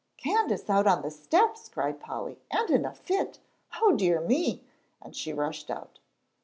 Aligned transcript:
"Candace 0.17 0.67
out 0.67 0.87
on 0.87 1.03
the 1.03 1.11
steps," 1.11 1.69
cried 1.69 1.99
Polly, 1.99 2.39
"and 2.49 2.71
in 2.71 2.85
a 2.85 2.91
fit! 2.91 3.37
O 3.79 3.91
dear 3.95 4.19
me!" 4.19 4.63
and 4.99 5.15
she 5.15 5.31
rushed 5.31 5.69
out. 5.69 5.99